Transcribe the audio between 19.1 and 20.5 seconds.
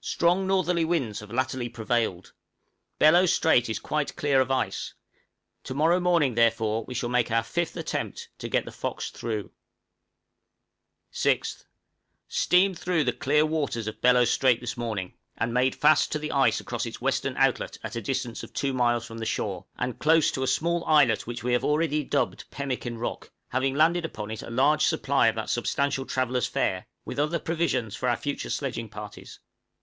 the shore, and close to a